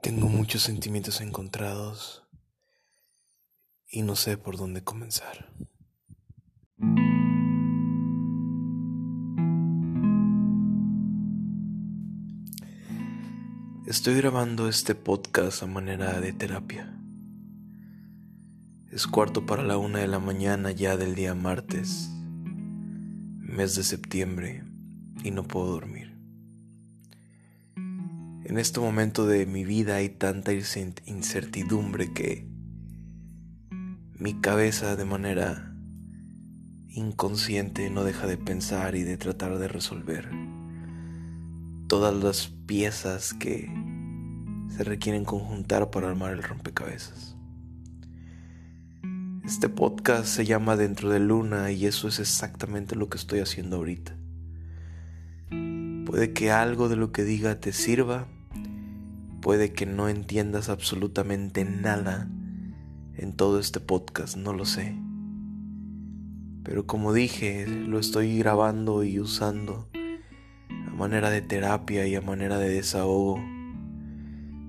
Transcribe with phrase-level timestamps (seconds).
[0.00, 2.24] Tengo muchos sentimientos encontrados
[3.88, 5.52] y no sé por dónde comenzar.
[13.86, 17.00] Estoy grabando este podcast a manera de terapia.
[18.90, 22.10] Es cuarto para la una de la mañana ya del día martes,
[23.38, 24.64] mes de septiembre,
[25.22, 26.15] y no puedo dormir.
[28.48, 32.46] En este momento de mi vida hay tanta incertidumbre que
[34.20, 35.74] mi cabeza de manera
[36.88, 40.30] inconsciente no deja de pensar y de tratar de resolver
[41.88, 43.68] todas las piezas que
[44.68, 47.36] se requieren conjuntar para armar el rompecabezas.
[49.44, 53.74] Este podcast se llama Dentro de Luna y eso es exactamente lo que estoy haciendo
[53.74, 54.16] ahorita.
[56.06, 58.28] Puede que algo de lo que diga te sirva
[59.46, 62.28] Puede que no entiendas absolutamente nada
[63.14, 64.98] en todo este podcast, no lo sé.
[66.64, 69.88] Pero como dije, lo estoy grabando y usando
[70.88, 73.40] a manera de terapia y a manera de desahogo.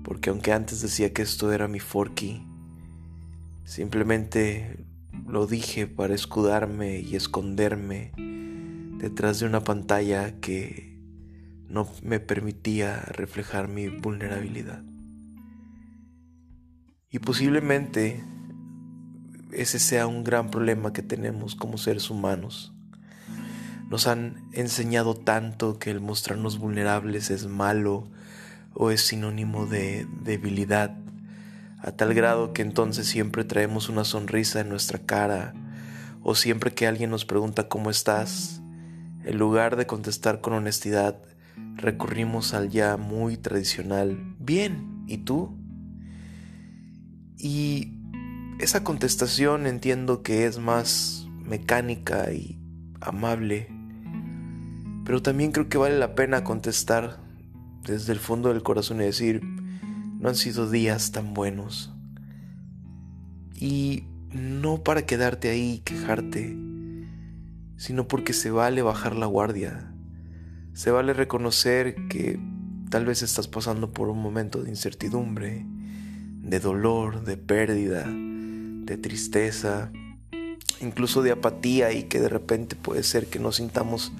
[0.04, 2.46] Porque aunque antes decía que esto era mi forky,
[3.64, 4.86] simplemente
[5.26, 8.12] lo dije para escudarme y esconderme
[9.00, 10.87] detrás de una pantalla que
[11.68, 14.82] no me permitía reflejar mi vulnerabilidad.
[17.10, 18.24] Y posiblemente
[19.52, 22.74] ese sea un gran problema que tenemos como seres humanos.
[23.88, 28.10] Nos han enseñado tanto que el mostrarnos vulnerables es malo
[28.74, 30.96] o es sinónimo de debilidad,
[31.78, 35.54] a tal grado que entonces siempre traemos una sonrisa en nuestra cara
[36.22, 38.60] o siempre que alguien nos pregunta cómo estás,
[39.24, 41.22] en lugar de contestar con honestidad,
[41.78, 45.56] recurrimos al ya muy tradicional bien, ¿y tú?
[47.38, 47.94] Y
[48.58, 52.58] esa contestación entiendo que es más mecánica y
[53.00, 53.68] amable,
[55.04, 57.20] pero también creo que vale la pena contestar
[57.84, 61.94] desde el fondo del corazón y decir, no han sido días tan buenos.
[63.54, 66.56] Y no para quedarte ahí y quejarte,
[67.76, 69.94] sino porque se vale bajar la guardia
[70.78, 72.38] se vale reconocer que
[72.88, 79.90] tal vez estás pasando por un momento de incertidumbre, de dolor, de pérdida, de tristeza,
[80.80, 84.12] incluso de apatía y que de repente puede ser que no sintamos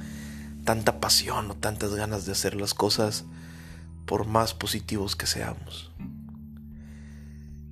[0.64, 3.24] tanta pasión o tantas ganas de hacer las cosas
[4.04, 5.92] por más positivos que seamos.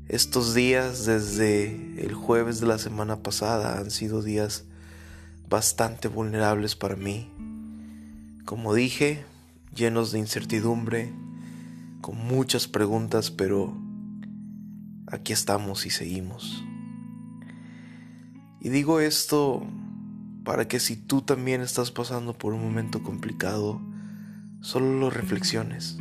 [0.06, 4.62] Estos días desde el jueves de la semana pasada han sido días
[5.48, 7.32] bastante vulnerables para mí
[8.46, 9.24] como dije,
[9.74, 11.12] llenos de incertidumbre,
[12.00, 13.76] con muchas preguntas, pero
[15.08, 16.64] aquí estamos y seguimos.
[18.60, 19.66] Y digo esto
[20.44, 23.82] para que si tú también estás pasando por un momento complicado,
[24.60, 25.98] solo lo reflexiones.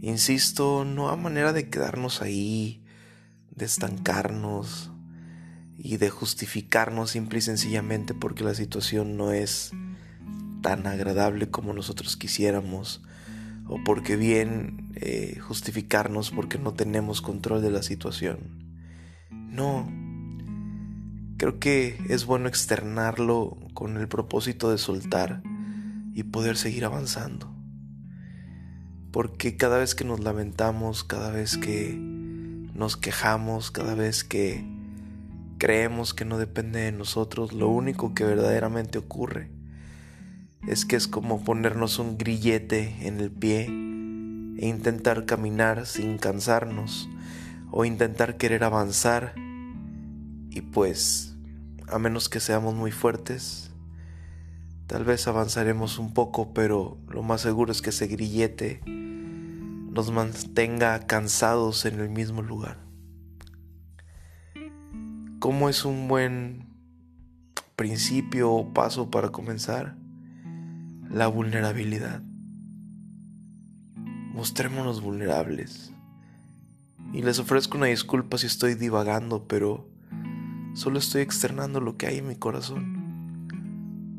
[0.00, 2.84] Insisto, no a manera de quedarnos ahí,
[3.50, 4.92] de estancarnos
[5.76, 9.72] y de justificarnos simple y sencillamente porque la situación no es
[10.64, 13.02] tan agradable como nosotros quisiéramos
[13.68, 18.38] o porque bien eh, justificarnos porque no tenemos control de la situación.
[19.30, 19.86] No,
[21.36, 25.42] creo que es bueno externarlo con el propósito de soltar
[26.14, 27.54] y poder seguir avanzando.
[29.12, 34.64] Porque cada vez que nos lamentamos, cada vez que nos quejamos, cada vez que
[35.58, 39.53] creemos que no depende de nosotros, lo único que verdaderamente ocurre
[40.66, 47.08] es que es como ponernos un grillete en el pie e intentar caminar sin cansarnos
[47.70, 49.34] o intentar querer avanzar
[50.50, 51.36] y pues
[51.88, 53.72] a menos que seamos muy fuertes
[54.86, 58.80] tal vez avanzaremos un poco pero lo más seguro es que ese grillete
[59.94, 62.78] nos mantenga cansados en el mismo lugar.
[65.38, 66.66] ¿Cómo es un buen
[67.76, 69.96] principio o paso para comenzar?
[71.14, 72.22] La vulnerabilidad.
[74.32, 75.92] Mostrémonos vulnerables.
[77.12, 79.88] Y les ofrezco una disculpa si estoy divagando, pero
[80.74, 83.46] solo estoy externando lo que hay en mi corazón.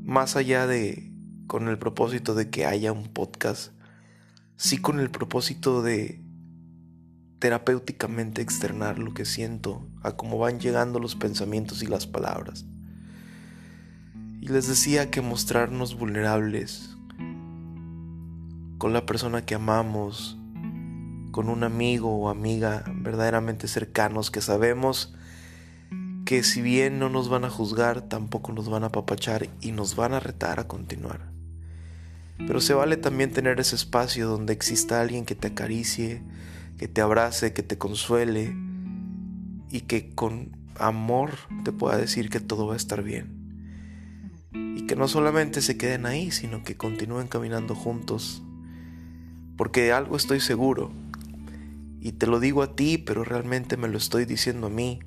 [0.06, 1.12] Más allá de
[1.47, 3.74] con el propósito de que haya un podcast,
[4.56, 6.24] sí con el propósito de
[7.39, 12.65] terapéuticamente externar lo que siento a cómo van llegando los pensamientos y las palabras.
[14.45, 16.95] Y les decía que mostrarnos vulnerables
[18.77, 20.38] con la persona que amamos,
[21.31, 25.15] con un amigo o amiga verdaderamente cercanos que sabemos
[26.25, 29.95] que si bien no nos van a juzgar, tampoco nos van a apapachar y nos
[29.95, 31.21] van a retar a continuar.
[32.38, 36.21] Pero se vale también tener ese espacio donde exista alguien que te acaricie,
[36.77, 38.56] que te abrace, que te consuele
[39.71, 41.31] y que con amor
[41.63, 43.35] te pueda decir que todo va a estar bien.
[44.75, 48.44] Y que no solamente se queden ahí, sino que continúen caminando juntos.
[49.57, 50.92] Porque algo estoy seguro,
[52.06, 55.00] y te lo digo a ti, pero realmente me lo estoy diciendo a mí,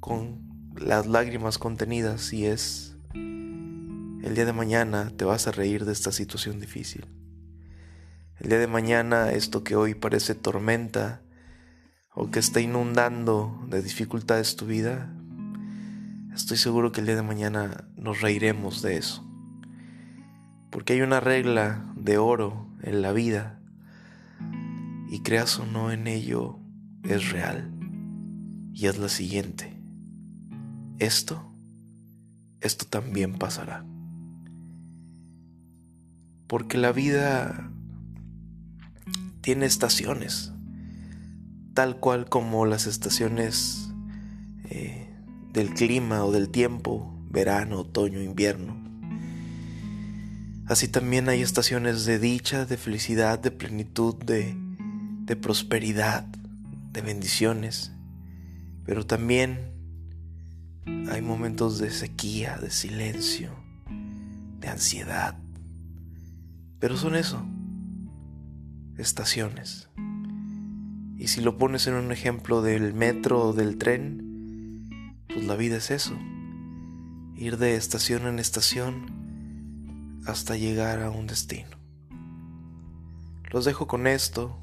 [0.00, 5.92] con las lágrimas contenidas, y es, el día de mañana te vas a reír de
[5.92, 7.06] esta situación difícil.
[8.40, 11.22] El día de mañana esto que hoy parece tormenta,
[12.12, 15.15] o que está inundando de dificultades tu vida,
[16.36, 19.28] estoy seguro que el día de mañana nos reiremos de eso.
[20.70, 23.60] Porque hay una regla de oro en la vida
[25.10, 26.60] y creas o no en ello,
[27.02, 27.72] es real.
[28.72, 29.80] Y es la siguiente.
[30.98, 31.52] Esto,
[32.60, 33.84] esto también pasará.
[36.46, 37.72] Porque la vida
[39.40, 40.52] tiene estaciones
[41.76, 43.90] tal cual como las estaciones
[44.70, 45.05] eh,
[45.56, 48.76] del clima o del tiempo, verano, otoño, invierno.
[50.66, 54.54] Así también hay estaciones de dicha, de felicidad, de plenitud, de,
[55.24, 56.26] de prosperidad,
[56.92, 57.90] de bendiciones,
[58.84, 59.72] pero también
[61.10, 63.50] hay momentos de sequía, de silencio,
[64.60, 65.38] de ansiedad.
[66.78, 67.42] Pero son eso,
[68.98, 69.88] estaciones.
[71.16, 74.25] Y si lo pones en un ejemplo del metro o del tren,
[75.36, 76.18] pues la vida es eso.
[77.36, 81.76] Ir de estación en estación hasta llegar a un destino.
[83.50, 84.58] Los dejo con esto.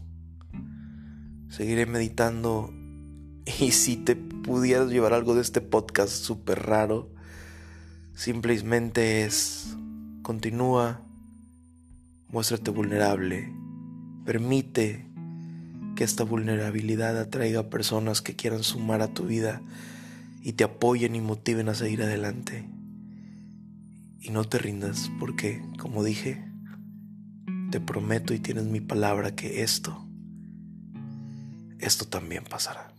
[1.50, 2.74] Seguiré meditando.
[3.60, 7.14] Y si te pudieras llevar algo de este podcast súper raro,
[8.16, 9.76] simplemente es
[10.22, 11.02] continúa,
[12.30, 13.54] muéstrate vulnerable,
[14.26, 15.06] permite
[15.98, 19.62] que esta vulnerabilidad atraiga a personas que quieran sumar a tu vida
[20.44, 22.70] y te apoyen y motiven a seguir adelante.
[24.20, 26.46] Y no te rindas porque, como dije,
[27.72, 30.06] te prometo y tienes mi palabra que esto,
[31.80, 32.93] esto también pasará.